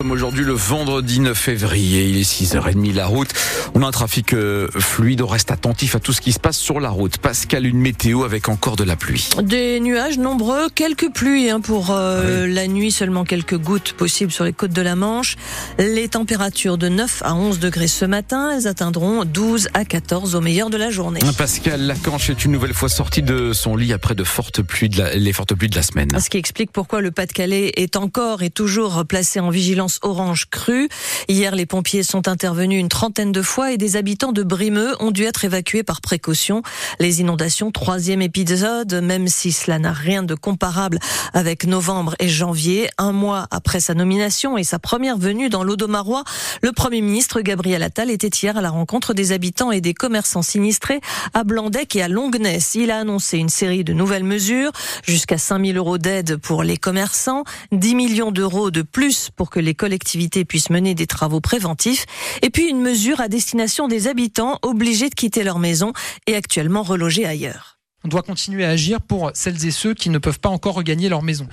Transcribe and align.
Comme 0.00 0.12
aujourd'hui 0.12 0.44
le 0.44 0.52
vendredi 0.52 1.18
9 1.18 1.36
février, 1.36 2.04
il 2.04 2.18
est 2.18 2.22
6h30 2.22 2.94
la 2.94 3.06
route. 3.06 3.30
On 3.74 3.82
a 3.82 3.86
un 3.88 3.90
trafic 3.90 4.32
euh, 4.32 4.68
fluide, 4.78 5.22
on 5.22 5.26
reste 5.26 5.50
attentif 5.50 5.96
à 5.96 5.98
tout 5.98 6.12
ce 6.12 6.20
qui 6.20 6.30
se 6.30 6.38
passe 6.38 6.56
sur 6.56 6.78
la 6.78 6.88
route. 6.88 7.18
Pascal, 7.18 7.66
une 7.66 7.80
météo 7.80 8.22
avec 8.22 8.48
encore 8.48 8.76
de 8.76 8.84
la 8.84 8.94
pluie. 8.94 9.28
Des 9.42 9.80
nuages 9.80 10.16
nombreux, 10.16 10.68
quelques 10.72 11.12
pluies 11.12 11.50
hein, 11.50 11.60
pour 11.60 11.88
euh, 11.90 12.46
la 12.46 12.68
nuit, 12.68 12.92
seulement 12.92 13.24
quelques 13.24 13.58
gouttes 13.58 13.92
possibles 13.92 14.30
sur 14.30 14.44
les 14.44 14.52
côtes 14.52 14.70
de 14.70 14.82
la 14.82 14.94
Manche. 14.94 15.34
Les 15.80 16.06
températures 16.06 16.78
de 16.78 16.88
9 16.88 17.22
à 17.24 17.34
11 17.34 17.58
degrés 17.58 17.88
ce 17.88 18.04
matin, 18.04 18.52
elles 18.56 18.68
atteindront 18.68 19.24
12 19.24 19.70
à 19.74 19.84
14 19.84 20.36
au 20.36 20.40
meilleur 20.40 20.70
de 20.70 20.76
la 20.76 20.90
journée. 20.90 21.18
Pascal 21.36 21.80
Lacanche 21.80 22.30
est 22.30 22.44
une 22.44 22.52
nouvelle 22.52 22.72
fois 22.72 22.88
sorti 22.88 23.20
de 23.20 23.52
son 23.52 23.74
lit 23.74 23.92
après 23.92 24.14
de 24.14 24.22
fortes 24.22 24.62
pluies 24.62 24.90
de 24.90 24.98
la, 24.98 25.14
les 25.16 25.32
fortes 25.32 25.56
pluies 25.56 25.70
de 25.70 25.74
la 25.74 25.82
semaine. 25.82 26.10
Ce 26.20 26.30
qui 26.30 26.38
explique 26.38 26.70
pourquoi 26.70 27.00
le 27.00 27.10
Pas-de-Calais 27.10 27.72
est 27.74 27.96
encore 27.96 28.44
et 28.44 28.50
toujours 28.50 29.04
placé 29.04 29.40
en 29.40 29.50
vigilance 29.50 29.87
orange 30.02 30.46
crue. 30.50 30.88
Hier, 31.28 31.54
les 31.54 31.66
pompiers 31.66 32.02
sont 32.02 32.28
intervenus 32.28 32.80
une 32.80 32.88
trentaine 32.88 33.32
de 33.32 33.42
fois 33.42 33.72
et 33.72 33.76
des 33.76 33.96
habitants 33.96 34.32
de 34.32 34.42
Brimeux 34.42 34.94
ont 35.00 35.10
dû 35.10 35.24
être 35.24 35.44
évacués 35.44 35.82
par 35.82 36.00
précaution. 36.00 36.62
Les 37.00 37.20
inondations, 37.20 37.70
troisième 37.70 38.22
épisode, 38.22 38.94
même 39.02 39.28
si 39.28 39.52
cela 39.52 39.78
n'a 39.78 39.92
rien 39.92 40.22
de 40.22 40.34
comparable 40.34 40.98
avec 41.34 41.66
novembre 41.66 42.14
et 42.18 42.28
janvier, 42.28 42.88
un 42.98 43.12
mois 43.12 43.46
après 43.50 43.80
sa 43.80 43.94
nomination 43.94 44.58
et 44.58 44.64
sa 44.64 44.78
première 44.78 45.18
venue 45.18 45.48
dans 45.48 45.64
l'Audomarois, 45.64 46.24
le 46.62 46.72
Premier 46.72 47.00
ministre 47.00 47.40
Gabriel 47.40 47.82
Attal 47.82 48.10
était 48.10 48.28
hier 48.28 48.56
à 48.56 48.60
la 48.60 48.70
rencontre 48.70 49.14
des 49.14 49.32
habitants 49.32 49.72
et 49.72 49.80
des 49.80 49.94
commerçants 49.94 50.42
sinistrés 50.42 51.00
à 51.34 51.44
Blandec 51.44 51.94
et 51.96 52.02
à 52.02 52.08
Longness. 52.08 52.74
Il 52.74 52.90
a 52.90 52.98
annoncé 52.98 53.38
une 53.38 53.48
série 53.48 53.84
de 53.84 53.92
nouvelles 53.92 54.24
mesures, 54.24 54.72
jusqu'à 55.06 55.38
5000 55.38 55.76
euros 55.76 55.98
d'aide 55.98 56.36
pour 56.36 56.62
les 56.62 56.76
commerçants, 56.76 57.44
10 57.72 57.94
millions 57.94 58.30
d'euros 58.30 58.70
de 58.70 58.82
plus 58.82 59.30
pour 59.34 59.50
que 59.50 59.60
les 59.60 59.74
collectivités 59.78 60.44
puissent 60.44 60.68
mener 60.68 60.94
des 60.94 61.06
travaux 61.06 61.40
préventifs, 61.40 62.04
et 62.42 62.50
puis 62.50 62.68
une 62.68 62.82
mesure 62.82 63.22
à 63.22 63.28
destination 63.28 63.88
des 63.88 64.08
habitants 64.08 64.58
obligés 64.60 65.08
de 65.08 65.14
quitter 65.14 65.42
leur 65.42 65.58
maison 65.58 65.94
et 66.26 66.36
actuellement 66.36 66.82
relogés 66.82 67.24
ailleurs. 67.24 67.78
On 68.04 68.08
doit 68.08 68.22
continuer 68.22 68.64
à 68.64 68.70
agir 68.70 69.00
pour 69.00 69.30
celles 69.34 69.66
et 69.66 69.70
ceux 69.70 69.92
qui 69.92 70.08
ne 70.10 70.18
peuvent 70.18 70.38
pas 70.38 70.48
encore 70.48 70.74
regagner 70.74 71.08
leur 71.08 71.22
maison. 71.22 71.48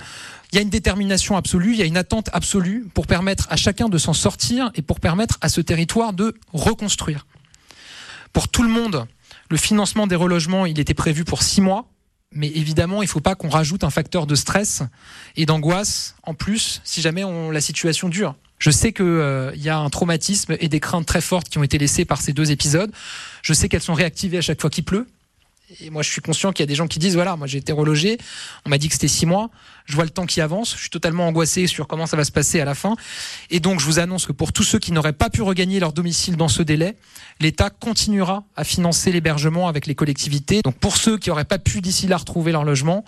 Il 0.52 0.56
y 0.56 0.58
a 0.58 0.62
une 0.62 0.70
détermination 0.70 1.36
absolue, 1.36 1.72
il 1.72 1.78
y 1.78 1.82
a 1.82 1.86
une 1.86 1.96
attente 1.96 2.30
absolue 2.32 2.86
pour 2.94 3.06
permettre 3.06 3.46
à 3.50 3.56
chacun 3.56 3.88
de 3.88 3.98
s'en 3.98 4.12
sortir 4.12 4.70
et 4.74 4.82
pour 4.82 5.00
permettre 5.00 5.38
à 5.40 5.48
ce 5.48 5.60
territoire 5.60 6.12
de 6.12 6.34
reconstruire. 6.52 7.26
Pour 8.32 8.48
tout 8.48 8.62
le 8.62 8.68
monde, 8.68 9.06
le 9.50 9.56
financement 9.56 10.06
des 10.06 10.14
relogements, 10.14 10.66
il 10.66 10.78
était 10.78 10.94
prévu 10.94 11.24
pour 11.24 11.42
six 11.42 11.60
mois. 11.60 11.86
Mais 12.32 12.48
évidemment, 12.48 13.02
il 13.02 13.06
ne 13.06 13.10
faut 13.10 13.20
pas 13.20 13.34
qu'on 13.34 13.48
rajoute 13.48 13.84
un 13.84 13.90
facteur 13.90 14.26
de 14.26 14.34
stress 14.34 14.82
et 15.36 15.46
d'angoisse 15.46 16.16
en 16.22 16.34
plus 16.34 16.80
si 16.84 17.00
jamais 17.00 17.24
on, 17.24 17.50
la 17.50 17.60
situation 17.60 18.08
dure. 18.08 18.34
Je 18.58 18.70
sais 18.70 18.92
qu'il 18.92 19.04
euh, 19.04 19.52
y 19.54 19.68
a 19.68 19.78
un 19.78 19.90
traumatisme 19.90 20.56
et 20.58 20.68
des 20.68 20.80
craintes 20.80 21.06
très 21.06 21.20
fortes 21.20 21.48
qui 21.48 21.58
ont 21.58 21.62
été 21.62 21.78
laissées 21.78 22.04
par 22.04 22.20
ces 22.20 22.32
deux 22.32 22.50
épisodes. 22.50 22.90
Je 23.42 23.52
sais 23.52 23.68
qu'elles 23.68 23.82
sont 23.82 23.94
réactivées 23.94 24.38
à 24.38 24.42
chaque 24.42 24.60
fois 24.60 24.70
qu'il 24.70 24.84
pleut. 24.84 25.06
Et 25.80 25.90
moi, 25.90 26.02
je 26.02 26.10
suis 26.10 26.20
conscient 26.20 26.52
qu'il 26.52 26.62
y 26.62 26.64
a 26.64 26.66
des 26.66 26.76
gens 26.76 26.86
qui 26.86 27.00
disent 27.00 27.14
voilà, 27.14 27.34
moi 27.34 27.48
j'ai 27.48 27.58
été 27.58 27.72
relogé, 27.72 28.18
on 28.64 28.70
m'a 28.70 28.78
dit 28.78 28.86
que 28.86 28.94
c'était 28.94 29.08
six 29.08 29.26
mois, 29.26 29.50
je 29.84 29.96
vois 29.96 30.04
le 30.04 30.10
temps 30.10 30.24
qui 30.24 30.40
avance, 30.40 30.74
je 30.74 30.80
suis 30.80 30.90
totalement 30.90 31.26
angoissé 31.26 31.66
sur 31.66 31.88
comment 31.88 32.06
ça 32.06 32.16
va 32.16 32.22
se 32.22 32.30
passer 32.30 32.60
à 32.60 32.64
la 32.64 32.76
fin. 32.76 32.94
Et 33.50 33.58
donc, 33.58 33.80
je 33.80 33.84
vous 33.86 33.98
annonce 33.98 34.26
que 34.26 34.32
pour 34.32 34.52
tous 34.52 34.62
ceux 34.62 34.78
qui 34.78 34.92
n'auraient 34.92 35.12
pas 35.12 35.28
pu 35.28 35.42
regagner 35.42 35.80
leur 35.80 35.92
domicile 35.92 36.36
dans 36.36 36.46
ce 36.46 36.62
délai, 36.62 36.96
l'État 37.40 37.70
continuera 37.70 38.44
à 38.54 38.62
financer 38.62 39.10
l'hébergement 39.10 39.66
avec 39.66 39.86
les 39.86 39.96
collectivités. 39.96 40.62
Donc, 40.62 40.78
pour 40.78 40.96
ceux 40.96 41.18
qui 41.18 41.30
n'auraient 41.30 41.44
pas 41.44 41.58
pu 41.58 41.80
d'ici 41.80 42.06
là 42.06 42.16
retrouver 42.16 42.52
leur 42.52 42.64
logement, 42.64 43.04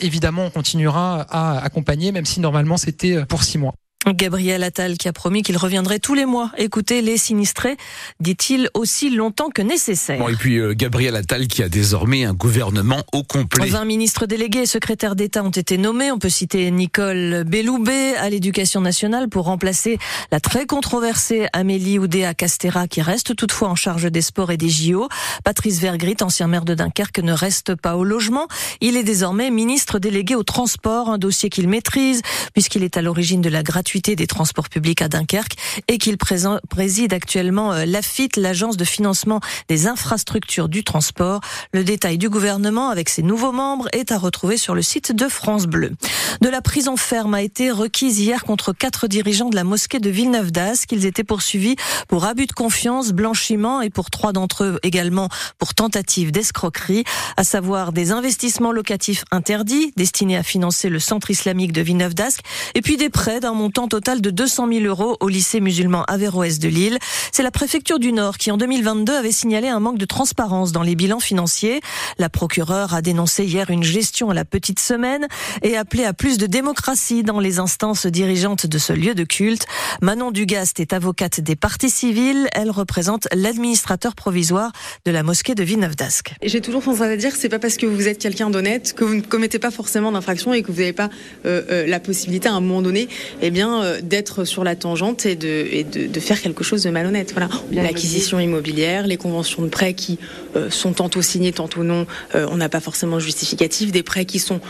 évidemment, 0.00 0.46
on 0.46 0.50
continuera 0.50 1.26
à 1.28 1.58
accompagner, 1.62 2.10
même 2.10 2.24
si 2.24 2.40
normalement 2.40 2.78
c'était 2.78 3.26
pour 3.26 3.42
six 3.42 3.58
mois. 3.58 3.74
Gabriel 4.14 4.62
Attal 4.62 4.96
qui 4.96 5.08
a 5.08 5.12
promis 5.12 5.42
qu'il 5.42 5.56
reviendrait 5.56 5.98
tous 5.98 6.14
les 6.14 6.24
mois 6.24 6.50
écouter 6.56 7.02
les 7.02 7.16
sinistrés, 7.16 7.76
dit-il 8.20 8.70
aussi 8.74 9.10
longtemps 9.10 9.50
que 9.50 9.62
nécessaire. 9.62 10.18
Bon, 10.18 10.28
et 10.28 10.36
puis 10.36 10.58
euh, 10.58 10.74
Gabriel 10.74 11.16
Attal 11.16 11.46
qui 11.48 11.62
a 11.62 11.68
désormais 11.68 12.24
un 12.24 12.32
gouvernement 12.32 13.02
au 13.12 13.22
complet. 13.22 13.66
20 13.66 13.84
ministres 13.84 14.26
délégués 14.26 14.60
et 14.60 14.66
secrétaires 14.66 15.16
d'État 15.16 15.42
ont 15.42 15.50
été 15.50 15.78
nommés. 15.78 16.10
On 16.12 16.18
peut 16.18 16.28
citer 16.28 16.70
Nicole 16.70 17.44
Belloubet 17.46 18.14
à 18.16 18.30
l'éducation 18.30 18.80
nationale 18.80 19.28
pour 19.28 19.44
remplacer 19.44 19.98
la 20.32 20.40
très 20.40 20.66
controversée 20.66 21.48
Amélie 21.52 21.98
Oudéa 21.98 22.34
Castera 22.34 22.88
qui 22.88 23.02
reste 23.02 23.36
toutefois 23.36 23.68
en 23.68 23.74
charge 23.74 24.10
des 24.10 24.22
sports 24.22 24.50
et 24.50 24.56
des 24.56 24.70
JO. 24.70 25.08
Patrice 25.44 25.80
Vergrit, 25.80 26.16
ancien 26.20 26.46
maire 26.46 26.64
de 26.64 26.74
Dunkerque, 26.74 27.20
ne 27.20 27.32
reste 27.32 27.74
pas 27.74 27.96
au 27.96 28.04
logement. 28.04 28.46
Il 28.80 28.96
est 28.96 29.04
désormais 29.04 29.50
ministre 29.50 29.98
délégué 29.98 30.34
au 30.34 30.42
transport, 30.42 31.10
un 31.10 31.18
dossier 31.18 31.50
qu'il 31.50 31.68
maîtrise 31.68 32.22
puisqu'il 32.52 32.82
est 32.82 32.96
à 32.96 33.02
l'origine 33.02 33.40
de 33.40 33.48
la 33.48 33.62
gratuité 33.62 33.97
des 34.00 34.26
transports 34.26 34.68
publics 34.68 35.02
à 35.02 35.08
Dunkerque 35.08 35.56
et 35.88 35.98
qu'il 35.98 36.16
préside 36.16 37.12
actuellement 37.12 37.72
euh, 37.72 37.84
l'AFIT, 37.84 38.30
l'agence 38.36 38.76
de 38.76 38.84
financement 38.84 39.40
des 39.68 39.86
infrastructures 39.86 40.68
du 40.68 40.84
transport. 40.84 41.40
Le 41.72 41.84
détail 41.84 42.18
du 42.18 42.28
gouvernement 42.28 42.90
avec 42.90 43.08
ses 43.08 43.22
nouveaux 43.22 43.52
membres 43.52 43.88
est 43.92 44.12
à 44.12 44.18
retrouver 44.18 44.56
sur 44.56 44.74
le 44.74 44.82
site 44.82 45.12
de 45.12 45.28
France 45.28 45.66
Bleu. 45.66 45.92
De 46.40 46.48
la 46.48 46.62
prison 46.62 46.96
ferme 46.96 47.34
a 47.34 47.42
été 47.42 47.70
requise 47.70 48.20
hier 48.20 48.44
contre 48.44 48.72
quatre 48.72 49.08
dirigeants 49.08 49.50
de 49.50 49.56
la 49.56 49.64
mosquée 49.64 49.98
de 49.98 50.10
Villeneuve 50.10 50.52
d'Ascq. 50.52 50.88
qu'ils 50.88 51.06
étaient 51.06 51.24
poursuivis 51.24 51.76
pour 52.06 52.24
abus 52.24 52.46
de 52.46 52.52
confiance, 52.52 53.10
blanchiment 53.12 53.80
et 53.80 53.90
pour 53.90 54.10
trois 54.10 54.32
d'entre 54.32 54.64
eux 54.64 54.78
également 54.82 55.28
pour 55.58 55.74
tentative 55.74 56.30
d'escroquerie, 56.30 57.04
à 57.36 57.44
savoir 57.44 57.92
des 57.92 58.12
investissements 58.12 58.72
locatifs 58.72 59.24
interdits 59.30 59.92
destinés 59.96 60.36
à 60.36 60.42
financer 60.42 60.88
le 60.88 61.00
centre 61.00 61.30
islamique 61.30 61.72
de 61.72 61.80
Villeneuve 61.80 62.14
d'Ascq 62.14 62.40
et 62.74 62.82
puis 62.82 62.96
des 62.96 63.10
prêts 63.10 63.40
d'un 63.40 63.54
montant 63.54 63.87
total 63.88 64.20
de 64.20 64.30
200 64.30 64.68
000 64.72 64.84
euros 64.84 65.16
au 65.20 65.28
lycée 65.28 65.60
musulman 65.60 66.04
Averroès 66.04 66.58
de 66.58 66.68
Lille. 66.68 66.98
C'est 67.32 67.42
la 67.42 67.50
préfecture 67.50 67.98
du 67.98 68.12
Nord 68.12 68.38
qui, 68.38 68.50
en 68.50 68.56
2022, 68.56 69.14
avait 69.14 69.32
signalé 69.32 69.68
un 69.68 69.80
manque 69.80 69.98
de 69.98 70.04
transparence 70.04 70.72
dans 70.72 70.82
les 70.82 70.94
bilans 70.94 71.20
financiers. 71.20 71.80
La 72.18 72.28
procureure 72.28 72.94
a 72.94 73.02
dénoncé 73.02 73.44
hier 73.44 73.70
une 73.70 73.82
gestion 73.82 74.30
à 74.30 74.34
la 74.34 74.44
petite 74.44 74.80
semaine 74.80 75.26
et 75.62 75.76
appelé 75.76 76.04
à 76.04 76.12
plus 76.12 76.38
de 76.38 76.46
démocratie 76.46 77.22
dans 77.22 77.40
les 77.40 77.58
instances 77.58 78.06
dirigeantes 78.06 78.66
de 78.66 78.78
ce 78.78 78.92
lieu 78.92 79.14
de 79.14 79.24
culte. 79.24 79.66
Manon 80.02 80.30
Dugast 80.30 80.80
est 80.80 80.92
avocate 80.92 81.40
des 81.40 81.56
partis 81.56 81.90
civils. 81.90 82.48
Elle 82.52 82.70
représente 82.70 83.28
l'administrateur 83.34 84.14
provisoire 84.14 84.72
de 85.04 85.10
la 85.10 85.22
mosquée 85.22 85.54
de 85.54 85.62
Villeneuve 85.62 85.96
d'Ascq. 85.96 86.34
J'ai 86.42 86.60
toujours 86.60 86.82
tendance 86.82 87.00
à 87.00 87.16
dire 87.16 87.32
que 87.32 87.38
c'est 87.38 87.48
pas 87.48 87.58
parce 87.58 87.76
que 87.76 87.86
vous 87.86 88.08
êtes 88.08 88.18
quelqu'un 88.18 88.50
d'honnête 88.50 88.94
que 88.94 89.04
vous 89.04 89.14
ne 89.14 89.20
commettez 89.20 89.58
pas 89.58 89.70
forcément 89.70 90.12
d'infraction 90.12 90.52
et 90.52 90.62
que 90.62 90.72
vous 90.72 90.78
n'avez 90.78 90.92
pas 90.92 91.10
euh, 91.46 91.62
euh, 91.70 91.86
la 91.86 92.00
possibilité 92.00 92.48
à 92.48 92.52
un 92.52 92.60
moment 92.60 92.82
donné, 92.82 93.08
eh 93.42 93.50
bien, 93.50 93.67
euh, 93.82 94.00
d'être 94.02 94.44
sur 94.44 94.64
la 94.64 94.76
tangente 94.76 95.26
et, 95.26 95.36
de, 95.36 95.66
et 95.70 95.84
de, 95.84 96.20
faire 96.20 96.40
quelque 96.40 96.64
chose 96.64 96.82
de 96.82 96.90
malhonnête. 96.90 97.32
Voilà. 97.32 97.48
L'acquisition 97.72 98.40
immobilière, 98.40 99.06
les 99.06 99.16
conventions 99.16 99.62
de 99.62 99.68
prêts 99.68 99.94
qui 99.94 100.18
euh, 100.56 100.70
sont 100.70 100.92
tantôt 100.92 101.22
signées, 101.22 101.52
tantôt 101.52 101.84
non, 101.84 102.06
euh, 102.34 102.46
on 102.50 102.56
n'a 102.56 102.68
pas 102.68 102.80
forcément 102.80 103.18
justificatif, 103.18 103.92
des 103.92 104.02
prêts 104.02 104.24
qui 104.24 104.38
sont 104.38 104.60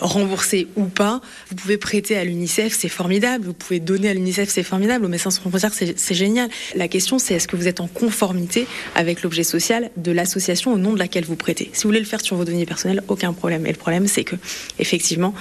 remboursés 0.00 0.68
ou 0.76 0.84
pas. 0.84 1.20
Vous 1.48 1.56
pouvez 1.56 1.76
prêter 1.76 2.16
à 2.16 2.24
l'UNICEF, 2.24 2.76
c'est 2.78 2.88
formidable. 2.88 3.44
Vous 3.46 3.52
pouvez 3.52 3.80
donner 3.80 4.08
à 4.08 4.14
l'UNICEF, 4.14 4.48
c'est 4.48 4.62
formidable. 4.62 5.04
Au 5.04 5.08
Médecins 5.08 5.30
sans 5.30 5.40
frontières, 5.40 5.72
c'est 5.74 6.14
génial. 6.14 6.48
La 6.74 6.88
question, 6.88 7.18
c'est 7.18 7.34
est-ce 7.34 7.48
que 7.48 7.56
vous 7.56 7.68
êtes 7.68 7.80
en 7.80 7.88
conformité 7.88 8.66
avec 8.94 9.22
l'objet 9.22 9.44
social 9.44 9.90
de 9.96 10.12
l'association 10.12 10.72
au 10.72 10.78
nom 10.78 10.92
de 10.92 10.98
laquelle 10.98 11.24
vous 11.24 11.36
prêtez? 11.36 11.70
Si 11.72 11.82
vous 11.82 11.88
voulez 11.88 12.00
le 12.00 12.06
faire 12.06 12.20
sur 12.20 12.36
vos 12.36 12.44
données 12.44 12.66
personnelles, 12.66 13.02
aucun 13.08 13.32
problème. 13.32 13.66
Et 13.66 13.70
le 13.70 13.78
problème, 13.78 14.06
c'est 14.06 14.24
que 14.24 14.36
effectivement, 14.78 15.34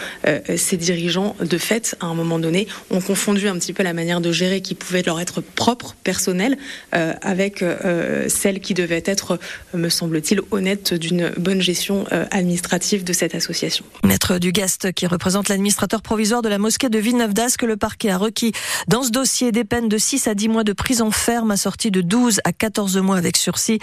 ces 0.56 0.78
dirigeants, 0.78 1.35
de 1.40 1.58
fait, 1.58 1.96
à 2.00 2.08
un 2.08 2.14
moment 2.14 2.40
donné, 2.40 2.68
ont 2.93 3.01
confondu 3.01 3.47
un 3.47 3.55
petit 3.55 3.73
peu 3.73 3.83
la 3.83 3.93
manière 3.93 4.21
de 4.21 4.31
gérer 4.31 4.61
qui 4.61 4.75
pouvait 4.75 5.03
leur 5.03 5.19
être 5.19 5.41
propre, 5.41 5.95
personnelle, 6.03 6.57
euh, 6.95 7.13
avec 7.21 7.61
euh, 7.61 8.27
celle 8.29 8.59
qui 8.59 8.73
devait 8.73 9.03
être, 9.05 9.39
me 9.73 9.89
semble-t-il, 9.89 10.41
honnête 10.51 10.93
d'une 10.93 11.29
bonne 11.37 11.61
gestion 11.61 12.05
euh, 12.11 12.25
administrative 12.31 13.03
de 13.03 13.13
cette 13.13 13.35
association. 13.35 13.85
Maître 14.03 14.37
Dugast, 14.37 14.93
qui 14.93 15.07
représente 15.07 15.49
l'administrateur 15.49 16.01
provisoire 16.01 16.41
de 16.41 16.49
la 16.49 16.57
mosquée 16.57 16.89
de 16.89 16.99
Villeneuve 16.99 17.33
que 17.57 17.65
le 17.65 17.77
parquet 17.77 18.09
a 18.09 18.17
requis 18.17 18.51
dans 18.87 19.03
ce 19.03 19.09
dossier 19.09 19.51
des 19.51 19.63
peines 19.63 19.89
de 19.89 19.97
6 19.97 20.28
à 20.28 20.35
10 20.35 20.49
mois 20.49 20.63
de 20.63 20.72
prison 20.72 21.11
ferme, 21.11 21.51
assorties 21.51 21.91
de 21.91 22.01
12 22.01 22.41
à 22.43 22.53
14 22.53 22.97
mois 22.97 23.17
avec 23.17 23.37
sursis 23.37 23.79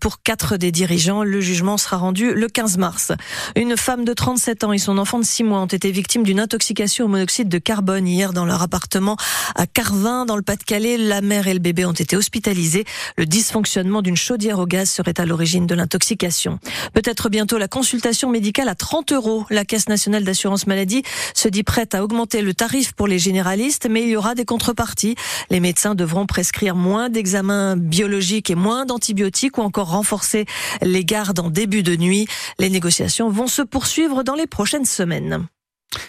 pour 0.00 0.22
quatre 0.22 0.56
des 0.56 0.70
dirigeants. 0.70 1.24
Le 1.24 1.40
jugement 1.40 1.78
sera 1.78 1.96
rendu 1.96 2.34
le 2.34 2.46
15 2.48 2.76
mars. 2.76 3.12
Une 3.56 3.76
femme 3.76 4.04
de 4.04 4.12
37 4.12 4.64
ans 4.64 4.72
et 4.72 4.78
son 4.78 4.98
enfant 4.98 5.18
de 5.18 5.24
6 5.24 5.44
mois 5.44 5.60
ont 5.60 5.66
été 5.66 5.90
victimes 5.90 6.22
d'une 6.22 6.40
intoxication 6.40 7.06
au 7.06 7.08
monoxyde 7.08 7.48
de 7.48 7.58
carbone 7.58 8.06
hier 8.06 8.32
dans 8.32 8.44
leur 8.50 8.62
appartement 8.62 9.16
à 9.54 9.66
Carvin, 9.66 10.26
dans 10.26 10.36
le 10.36 10.42
Pas-de-Calais. 10.42 10.98
La 10.98 11.20
mère 11.20 11.46
et 11.46 11.54
le 11.54 11.60
bébé 11.60 11.84
ont 11.84 11.92
été 11.92 12.16
hospitalisés. 12.16 12.84
Le 13.16 13.24
dysfonctionnement 13.24 14.02
d'une 14.02 14.16
chaudière 14.16 14.58
au 14.58 14.66
gaz 14.66 14.90
serait 14.90 15.18
à 15.20 15.24
l'origine 15.24 15.66
de 15.66 15.74
l'intoxication. 15.74 16.58
Peut-être 16.92 17.28
bientôt 17.28 17.58
la 17.58 17.68
consultation 17.68 18.28
médicale 18.28 18.68
à 18.68 18.74
30 18.74 19.12
euros. 19.12 19.46
La 19.50 19.64
Caisse 19.64 19.88
nationale 19.88 20.24
d'assurance 20.24 20.66
maladie 20.66 21.02
se 21.34 21.48
dit 21.48 21.62
prête 21.62 21.94
à 21.94 22.02
augmenter 22.02 22.42
le 22.42 22.52
tarif 22.52 22.92
pour 22.92 23.06
les 23.06 23.18
généralistes, 23.18 23.86
mais 23.88 24.02
il 24.02 24.08
y 24.08 24.16
aura 24.16 24.34
des 24.34 24.44
contreparties. 24.44 25.14
Les 25.50 25.60
médecins 25.60 25.94
devront 25.94 26.26
prescrire 26.26 26.74
moins 26.74 27.08
d'examens 27.08 27.76
biologiques 27.76 28.50
et 28.50 28.56
moins 28.56 28.84
d'antibiotiques 28.84 29.58
ou 29.58 29.62
encore 29.62 29.90
renforcer 29.90 30.44
les 30.82 31.04
gardes 31.04 31.38
en 31.38 31.50
début 31.50 31.84
de 31.84 31.94
nuit. 31.96 32.26
Les 32.58 32.68
négociations 32.68 33.30
vont 33.30 33.46
se 33.46 33.62
poursuivre 33.62 34.24
dans 34.24 34.34
les 34.34 34.48
prochaines 34.48 34.84
semaines. 34.84 35.46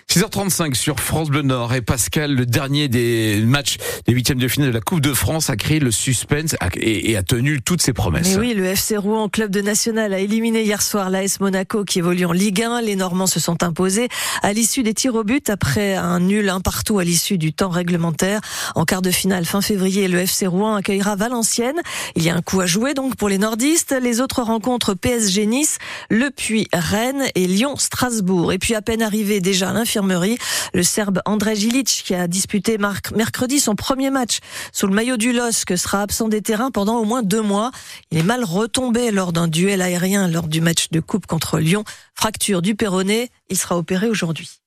6h35 0.10 0.76
sur 0.76 1.00
France 1.00 1.30
Bleu 1.30 1.42
Nord 1.42 1.74
et 1.74 1.82
Pascal, 1.82 2.36
le 2.36 2.46
dernier 2.46 2.88
des 2.88 3.42
matchs 3.44 3.78
des 4.06 4.14
huitièmes 4.14 4.38
de 4.38 4.48
finale 4.48 4.70
de 4.70 4.74
la 4.74 4.82
Coupe 4.82 5.02
de 5.02 5.14
France 5.14 5.50
a 5.50 5.56
créé 5.56 5.80
le 5.80 5.90
suspense 5.90 6.56
et 6.76 7.18
a 7.18 7.24
tenu 7.24 7.62
toutes 7.62 7.82
ses 7.82 7.94
promesses. 7.94 8.36
Oui, 8.38 8.54
le 8.54 8.66
FC 8.66 8.98
Rouen, 8.98 9.30
club 9.30 9.50
de 9.50 9.62
national, 9.62 10.14
a 10.14 10.20
éliminé 10.20 10.64
hier 10.64 10.82
soir 10.82 11.10
l'AS 11.10 11.40
Monaco 11.40 11.84
qui 11.84 12.00
évolue 12.00 12.26
en 12.26 12.32
Ligue 12.32 12.62
1. 12.62 12.82
Les 12.82 12.96
Normands 12.96 13.26
se 13.26 13.40
sont 13.40 13.64
imposés 13.64 14.10
à 14.44 14.54
l'issue 14.54 14.84
des 14.84 14.94
tirs 14.94 15.16
au 15.16 15.24
but 15.24 15.50
après 15.50 15.96
un 15.96 16.20
nul 16.20 16.50
un 16.50 16.60
partout 16.60 17.00
à 17.00 17.04
l'issue 17.04 17.38
du 17.38 17.54
temps 17.54 17.70
réglementaire. 17.70 18.42
En 18.76 18.86
quart 18.86 19.02
de 19.02 19.12
finale 19.12 19.46
fin 19.46 19.62
février, 19.62 20.08
le 20.08 20.20
FC 20.20 20.46
Rouen 20.46 20.76
accueillera 20.76 21.16
Valenciennes. 21.16 21.82
Il 22.16 22.24
y 22.24 22.30
a 22.30 22.36
un 22.36 22.42
coup 22.42 22.60
à 22.60 22.66
jouer 22.66 22.94
donc 22.94 23.16
pour 23.16 23.30
les 23.30 23.40
nordistes. 23.40 23.96
Les 24.00 24.22
autres 24.22 24.44
rencontres 24.44 24.94
PSG 24.94 25.46
Nice, 25.48 25.78
Le 26.10 26.30
Puy 26.30 26.68
Rennes 26.74 27.24
et 27.34 27.48
Lyon 27.48 27.78
Strasbourg. 27.78 28.52
Et 28.52 28.60
puis 28.60 28.76
à 28.76 28.82
peine 28.82 29.02
arrivé 29.02 29.40
déjà 29.40 29.71
l'infirmerie 29.74 30.38
le 30.74 30.84
Serbe 30.84 31.22
André 31.26 31.56
Gilic, 31.56 32.04
qui 32.06 32.16
a 32.16 32.28
disputé 32.28 32.78
mercredi 32.78 33.60
son 33.60 33.76
premier 33.76 34.10
match 34.10 34.40
sous 34.72 34.88
le 34.88 34.94
maillot 34.94 35.18
du 35.18 35.34
LOSC, 35.34 35.78
sera 35.78 36.02
absent 36.02 36.30
des 36.30 36.42
terrains 36.42 36.72
pendant 36.72 36.98
au 36.98 37.06
moins 37.06 37.24
deux 37.24 37.42
mois. 37.42 37.72
Il 38.12 38.18
est 38.18 38.24
mal 38.24 38.44
retombé 38.44 39.12
lors 39.12 39.34
d'un 39.34 39.48
duel 39.48 39.82
aérien 39.82 40.28
lors 40.28 40.48
du 40.48 40.62
match 40.62 40.90
de 40.92 41.00
coupe 41.00 41.28
contre 41.28 41.60
Lyon. 41.60 41.84
Fracture 42.16 42.62
du 42.62 42.76
péroné, 42.76 43.30
il 43.50 43.58
sera 43.58 43.78
opéré 43.78 44.08
aujourd'hui. 44.08 44.61